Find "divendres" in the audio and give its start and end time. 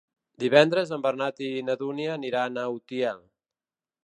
0.43-0.93